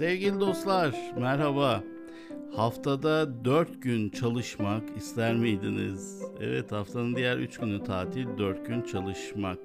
[0.00, 1.82] Sevgili dostlar, merhaba.
[2.56, 6.22] Haftada 4 gün çalışmak ister miydiniz?
[6.40, 9.58] Evet, haftanın diğer 3 günü tatil, 4 gün çalışmak.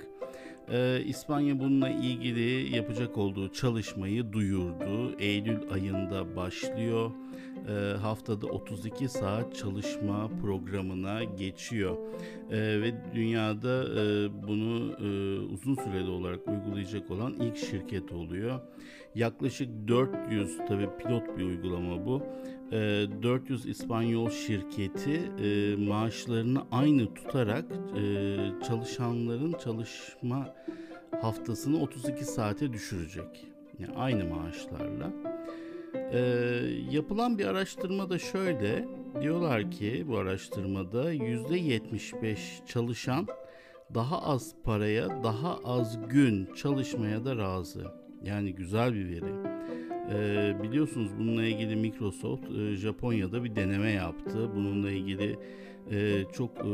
[0.72, 5.16] Ee, İspanya bununla ilgili yapacak olduğu çalışmayı duyurdu.
[5.20, 7.12] Eylül ayında başlıyor.
[7.70, 11.98] Ee, haftada 32 saat çalışma programına geçiyor.
[12.52, 18.60] Ee, ve dünyada e, bunu e, uzun süreli olarak uygulayacak olan ilk şirket oluyor.
[19.16, 22.24] Yaklaşık 400 tabi pilot bir uygulama bu.
[22.72, 30.56] 400 İspanyol şirketi e, maaşlarını aynı tutarak e, çalışanların çalışma
[31.22, 33.48] haftasını 32 saate düşürecek.
[33.80, 35.14] Yani aynı maaşlarla.
[36.12, 36.20] E,
[36.92, 38.88] yapılan bir araştırma da şöyle.
[39.22, 43.28] Diyorlar ki bu araştırmada %75 çalışan
[43.94, 47.84] daha az paraya, daha az gün çalışmaya da razı.
[48.24, 49.56] Yani güzel bir veri.
[50.14, 54.50] Ee, biliyorsunuz bununla ilgili Microsoft e, Japonya'da bir deneme yaptı.
[54.56, 55.40] Bununla ilgili
[55.92, 56.72] e, çok e,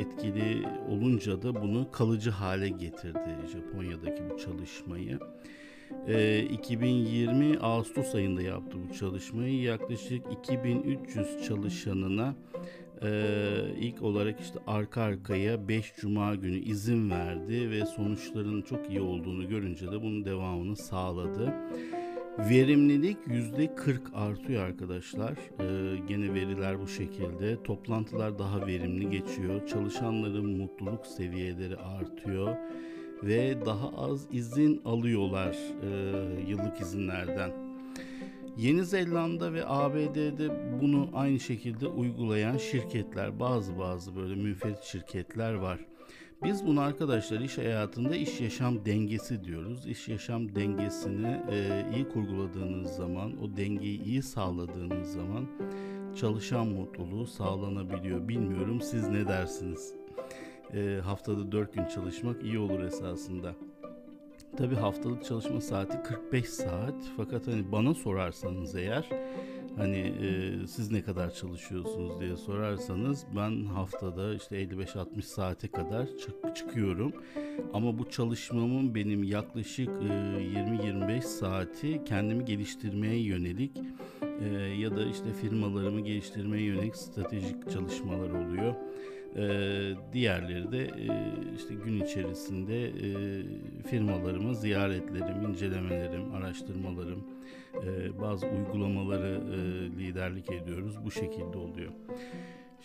[0.00, 5.18] etkili olunca da bunu kalıcı hale getirdi Japonya'daki bu çalışmayı.
[6.08, 9.62] E, 2020 Ağustos ayında yaptı bu çalışmayı.
[9.62, 12.34] Yaklaşık 2300 çalışanına
[13.02, 13.10] e,
[13.80, 19.48] ilk olarak işte arka arkaya 5 cuma günü izin verdi ve sonuçların çok iyi olduğunu
[19.48, 21.54] görünce de bunun devamını sağladı.
[22.38, 25.32] Verimlilik yüzde 40 artıyor arkadaşlar.
[25.32, 27.62] Ee, gene veriler bu şekilde.
[27.62, 29.66] Toplantılar daha verimli geçiyor.
[29.66, 32.56] Çalışanların mutluluk seviyeleri artıyor
[33.22, 35.90] ve daha az izin alıyorlar e,
[36.50, 37.50] yıllık izinlerden.
[38.56, 40.50] Yeni Zelanda ve ABD'de
[40.82, 45.78] bunu aynı şekilde uygulayan şirketler, bazı bazı böyle münferit şirketler var.
[46.44, 49.86] Biz bunu arkadaşlar iş hayatında iş yaşam dengesi diyoruz.
[49.86, 55.46] İş yaşam dengesini e, iyi kurguladığınız zaman, o dengeyi iyi sağladığınız zaman
[56.16, 58.28] çalışan mutluluğu sağlanabiliyor.
[58.28, 59.94] Bilmiyorum siz ne dersiniz?
[60.74, 63.54] E, haftada 4 gün çalışmak iyi olur esasında.
[64.56, 69.08] Tabi haftalık çalışma saati 45 saat fakat hani bana sorarsanız eğer
[69.76, 76.56] hani e, siz ne kadar çalışıyorsunuz diye sorarsanız ben haftada işte 55-60 saate kadar çık
[76.56, 77.12] çıkıyorum.
[77.72, 83.72] Ama bu çalışmamın benim yaklaşık e, 20-25 saati kendimi geliştirmeye yönelik
[84.40, 88.74] e, ya da işte firmalarımı geliştirmeye yönelik stratejik çalışmalar oluyor.
[89.38, 91.08] Ee, diğerleri de e,
[91.56, 93.12] işte gün içerisinde e,
[93.82, 97.24] firmalarımı ziyaretlerim, incelemelerim, araştırmalarım,
[97.74, 99.56] e, bazı uygulamaları e,
[99.98, 101.04] liderlik ediyoruz.
[101.04, 101.92] Bu şekilde oluyor.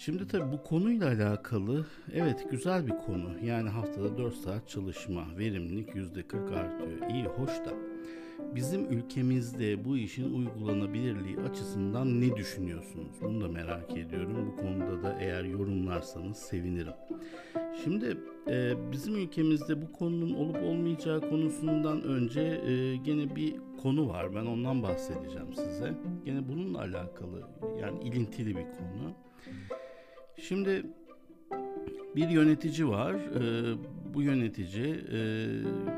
[0.06, 3.45] Şimdi tabii bu konuyla alakalı evet güzel bir konu.
[3.45, 7.09] Yani haftada 4 saat çalışma, verimlilik %40 artıyor.
[7.09, 7.73] İyi, hoş da
[8.56, 13.16] bizim ülkemizde bu işin uygulanabilirliği açısından ne düşünüyorsunuz?
[13.22, 14.51] Bunu da merak ediyorum.
[14.51, 16.94] Bu konuda da eğer yorumlarsanız sevinirim.
[17.83, 24.35] Şimdi e, bizim ülkemizde bu konunun olup olmayacağı konusundan önce e, gene bir konu var.
[24.35, 25.94] Ben ondan bahsedeceğim size.
[26.25, 27.41] Gene bununla alakalı
[27.81, 29.16] yani ilintili bir konu.
[30.41, 30.84] Şimdi
[32.16, 33.13] bir yönetici var.
[33.13, 33.75] E,
[34.13, 35.47] bu yönetici e,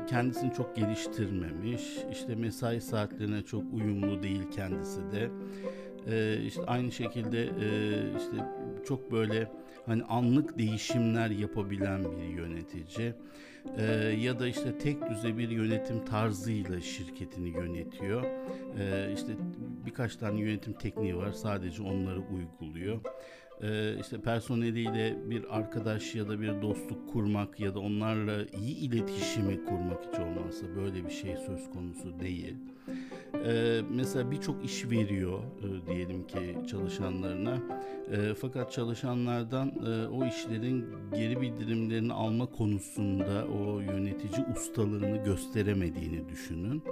[0.06, 1.82] kendisini çok geliştirmemiş.
[2.12, 5.30] İşte mesai saatlerine çok uyumlu değil kendisi de.
[6.06, 7.68] E, işte aynı şekilde e,
[8.16, 8.36] işte
[8.86, 9.50] çok böyle
[9.86, 13.14] hani anlık değişimler yapabilen bir yönetici.
[13.78, 13.84] E,
[14.20, 18.24] ya da işte tek düze bir yönetim tarzıyla şirketini yönetiyor.
[18.78, 19.32] E, işte
[19.86, 23.00] birkaç tane yönetim tekniği var sadece onları uyguluyor
[23.62, 29.64] e, işte personeliyle bir arkadaş ya da bir dostluk kurmak ya da onlarla iyi iletişimi
[29.64, 32.56] kurmak hiç olmazsa böyle bir şey söz konusu değil.
[33.46, 37.58] E, mesela birçok iş veriyor e, diyelim ki çalışanlarına
[38.12, 46.82] e, fakat çalışanlardan e, o işlerin geri bildirimlerini alma konusunda o yönetici ustalığını gösteremediğini düşünün.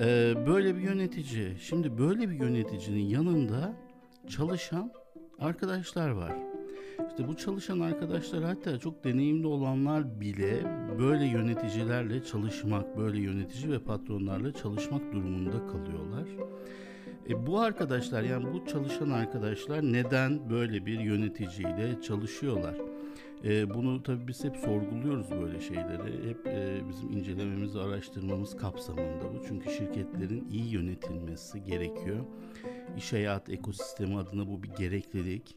[0.00, 3.76] E, böyle bir yönetici şimdi böyle bir yöneticinin yanında
[4.28, 4.92] çalışan
[5.38, 6.32] arkadaşlar var.
[7.08, 10.64] İşte bu çalışan arkadaşlar hatta çok deneyimli olanlar bile
[10.98, 16.28] böyle yöneticilerle çalışmak, böyle yönetici ve patronlarla çalışmak durumunda kalıyorlar.
[17.30, 22.74] E bu arkadaşlar yani bu çalışan arkadaşlar neden böyle bir yöneticiyle çalışıyorlar?
[23.44, 26.28] E, bunu tabii biz hep sorguluyoruz böyle şeyleri.
[26.28, 29.42] Hep e, bizim incelememiz, araştırmamız kapsamında bu.
[29.48, 32.24] Çünkü şirketlerin iyi yönetilmesi gerekiyor.
[32.96, 35.56] İş hayat ekosistemi adına bu bir gereklilik.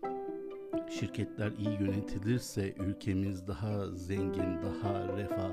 [1.00, 5.52] Şirketler iyi yönetilirse ülkemiz daha zengin, daha refah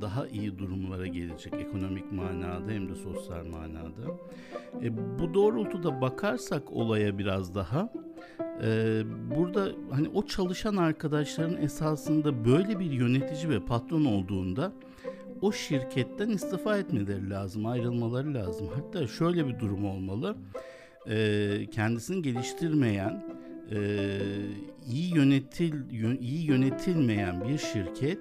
[0.00, 4.18] daha iyi durumlara gelecek ekonomik manada hem de sosyal manada.
[4.82, 7.92] E, bu doğrultuda bakarsak olaya biraz daha
[8.62, 9.02] e,
[9.36, 14.72] burada hani o çalışan arkadaşların esasında böyle bir yönetici ve patron olduğunda
[15.42, 18.68] o şirketten istifa etmeleri lazım, ayrılmaları lazım.
[18.74, 20.36] Hatta şöyle bir durum olmalı.
[21.06, 23.24] E, kendisini geliştirmeyen,
[24.86, 25.90] iyi yönetil
[26.20, 28.18] iyi yönetilmeyen bir şirket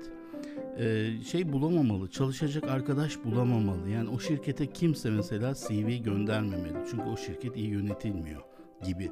[1.32, 3.90] şey bulamamalı, çalışacak arkadaş bulamamalı.
[3.90, 6.78] Yani o şirkete kimse mesela CV göndermemeli.
[6.92, 8.42] Çünkü o şirket iyi yönetilmiyor
[8.84, 9.12] gibi.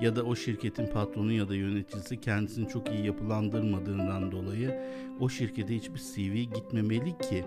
[0.00, 4.80] Ya da o şirketin patronu ya da yöneticisi kendisini çok iyi yapılandırmadığından dolayı
[5.20, 7.44] o şirkete hiçbir CV gitmemeli ki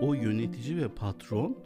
[0.00, 1.56] o yönetici ve patron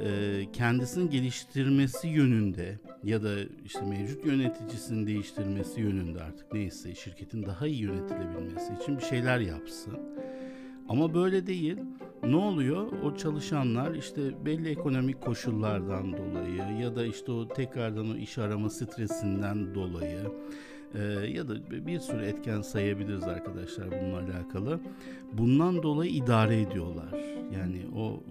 [0.00, 3.34] e, kendisini geliştirmesi yönünde ya da
[3.64, 9.98] işte mevcut yöneticisini değiştirmesi yönünde artık neyse şirketin daha iyi yönetilebilmesi için bir şeyler yapsın.
[10.88, 11.76] Ama böyle değil.
[12.22, 12.92] Ne oluyor?
[13.04, 18.70] O çalışanlar işte belli ekonomik koşullardan dolayı ya da işte o tekrardan o iş arama
[18.70, 20.32] stresinden dolayı
[20.94, 24.80] e, ya da bir sürü etken sayabiliriz arkadaşlar bununla alakalı.
[25.32, 27.12] Bundan dolayı idare ediyorlar.
[27.54, 28.22] Yani o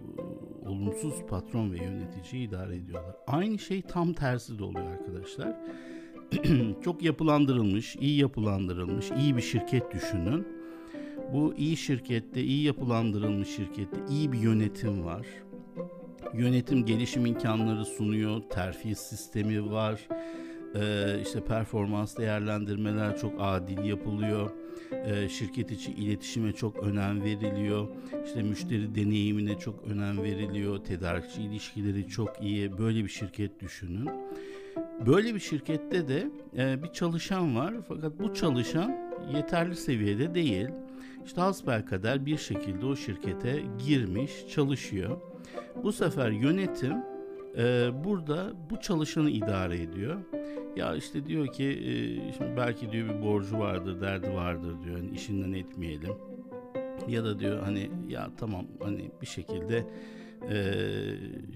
[0.65, 3.15] e, olumsuz patron ve yöneticiyi idare ediyorlar.
[3.27, 5.55] Aynı şey tam tersi de oluyor arkadaşlar.
[6.83, 10.56] Çok yapılandırılmış, iyi yapılandırılmış, iyi bir şirket düşünün
[11.33, 15.25] bu iyi şirkette, iyi yapılandırılmış şirkette iyi bir yönetim var.
[16.33, 20.07] Yönetim gelişim imkanları sunuyor, terfi sistemi var.
[20.75, 24.51] Ee, işte performans değerlendirmeler çok adil yapılıyor.
[24.91, 27.87] Ee, şirket içi iletişime çok önem veriliyor.
[28.25, 30.77] İşte müşteri deneyimine çok önem veriliyor.
[30.77, 32.77] Tedarikçi ilişkileri çok iyi.
[32.77, 34.09] Böyle bir şirket düşünün.
[35.05, 36.27] Böyle bir şirkette de
[36.57, 38.95] e, bir çalışan var fakat bu çalışan
[39.35, 40.67] yeterli seviyede değil.
[41.27, 45.17] İşte hasbelkader bir şekilde o şirkete girmiş, çalışıyor.
[45.83, 46.93] Bu sefer yönetim
[47.57, 50.17] e, burada bu çalışanı idare ediyor.
[50.75, 51.93] Ya işte diyor ki e,
[52.33, 54.97] şimdi belki diyor bir borcu vardır, derdi vardır diyor.
[54.97, 56.13] Hani işinden etmeyelim.
[57.07, 59.77] Ya da diyor hani ya tamam hani bir şekilde
[60.49, 60.73] e,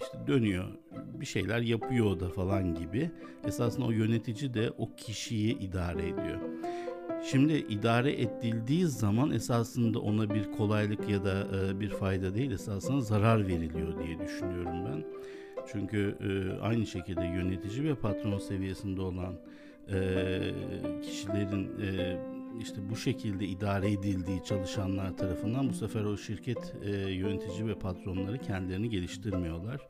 [0.02, 0.66] işte dönüyor
[1.14, 3.12] bir şeyler yapıyor da falan gibi.
[3.48, 6.40] Esasında o yönetici de o kişiyi idare ediyor.
[7.24, 13.02] Şimdi idare edildiği zaman esasında ona bir kolaylık ya da e, bir fayda değil esasında
[13.02, 15.04] zarar veriliyor diye düşünüyorum ben.
[15.72, 19.34] Çünkü e, aynı şekilde yönetici ve patron seviyesinde olan
[19.92, 19.98] e,
[21.04, 21.72] kişilerin
[22.62, 26.74] işte bu şekilde idare edildiği çalışanlar tarafından bu sefer o şirket
[27.08, 29.82] yönetici ve patronları kendilerini geliştirmiyorlar.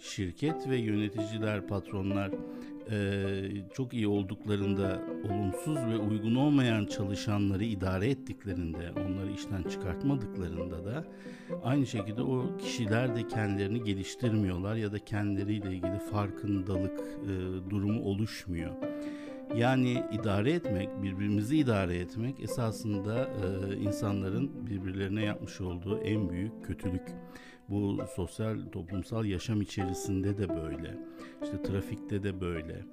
[0.00, 2.30] Şirket ve yöneticiler, patronlar
[2.90, 3.18] e,
[3.74, 11.04] çok iyi olduklarında olumsuz ve uygun olmayan çalışanları idare ettiklerinde, onları işten çıkartmadıklarında da
[11.62, 18.72] aynı şekilde o kişiler de kendilerini geliştirmiyorlar ya da kendileriyle ilgili farkındalık e, durumu oluşmuyor.
[19.56, 27.08] Yani idare etmek, birbirimizi idare etmek esasında e, insanların birbirlerine yapmış olduğu en büyük kötülük.
[27.68, 30.98] Bu sosyal toplumsal yaşam içerisinde de böyle.
[31.42, 32.84] İşte trafikte de böyle.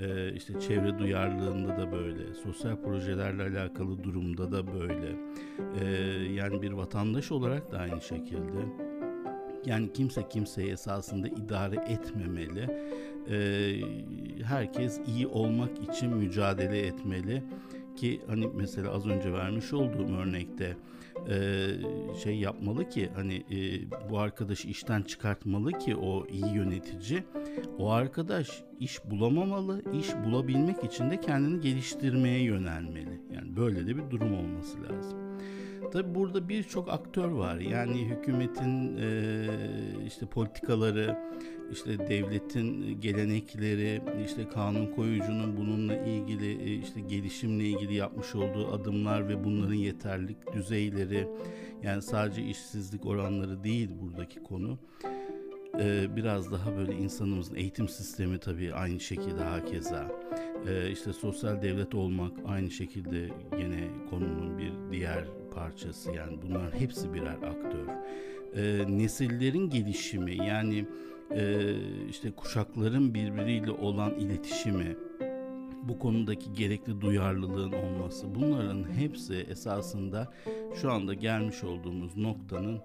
[0.00, 2.34] Ee, işte çevre duyarlılığında da böyle.
[2.34, 5.16] Sosyal projelerle alakalı durumda da böyle.
[5.80, 5.86] Ee,
[6.32, 8.88] yani bir vatandaş olarak da aynı şekilde.
[9.66, 12.70] Yani kimse kimseyi esasında idare etmemeli.
[13.30, 13.72] Ee,
[14.44, 17.42] herkes iyi olmak için mücadele etmeli
[18.00, 20.76] ki hani mesela az önce vermiş olduğum örnekte
[21.28, 21.66] e,
[22.22, 27.24] şey yapmalı ki hani e, bu arkadaşı işten çıkartmalı ki o iyi yönetici
[27.78, 34.10] o arkadaş iş bulamamalı iş bulabilmek için de kendini geliştirmeye yönelmeli yani böyle de bir
[34.10, 35.27] durum olması lazım.
[35.92, 37.56] Tabi burada birçok aktör var.
[37.56, 39.46] Yani hükümetin e,
[40.06, 41.18] işte politikaları,
[41.72, 49.28] işte devletin gelenekleri, işte kanun koyucunun bununla ilgili e, işte gelişimle ilgili yapmış olduğu adımlar
[49.28, 51.28] ve bunların yeterlilik düzeyleri
[51.82, 54.78] yani sadece işsizlik oranları değil buradaki konu.
[55.80, 60.08] Ee, biraz daha böyle insanımızın eğitim sistemi tabii aynı şekilde hakeza.
[60.68, 67.14] Ee, işte sosyal devlet olmak aynı şekilde yine konunun bir diğer parçası yani bunların hepsi
[67.14, 67.86] birer aktör.
[68.56, 70.86] Ee, nesillerin gelişimi yani
[71.30, 71.74] e,
[72.10, 74.96] işte kuşakların birbiriyle olan iletişimi
[75.88, 80.32] bu konudaki gerekli duyarlılığın olması bunların hepsi esasında
[80.80, 82.80] şu anda gelmiş olduğumuz noktanın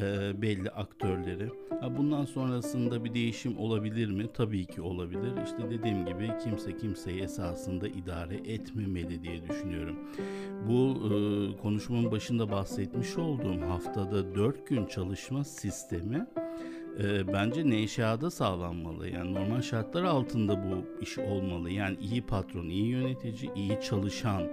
[0.00, 1.48] e, belli aktörleri.
[1.80, 4.26] Ha, bundan sonrasında bir değişim olabilir mi?
[4.34, 5.32] Tabii ki olabilir.
[5.44, 9.96] İşte dediğim gibi kimse kimseyi esasında idare etmemeli diye düşünüyorum.
[10.68, 11.12] Bu e,
[11.56, 16.26] konuşmanın başında bahsetmiş olduğum haftada 4 gün çalışma sistemi
[17.02, 19.08] e, bence neşada sağlanmalı.
[19.08, 21.70] Yani normal şartlar altında bu iş olmalı.
[21.70, 24.50] Yani iyi patron, iyi yönetici, iyi çalışan e,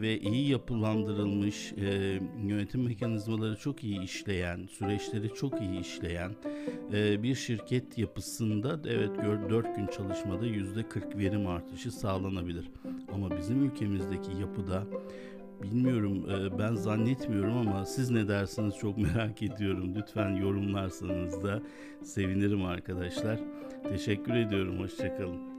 [0.00, 6.30] ve iyi yapılandırılmış e, yönetim mekanizmaları çok iyi işleyen, süreçleri çok iyi işleyen
[6.92, 9.10] e, bir şirket yapısında evet
[9.50, 12.70] 4 gün çalışmada %40 verim artışı sağlanabilir.
[13.12, 14.82] Ama bizim ülkemizdeki yapıda
[15.72, 19.94] Bilmiyorum e, ben zannetmiyorum ama siz ne dersiniz çok merak ediyorum.
[19.94, 21.62] Lütfen yorumlarsanız da
[22.02, 23.38] sevinirim arkadaşlar.
[23.88, 24.78] Teşekkür ediyorum.
[24.78, 25.53] Hoşçakalın.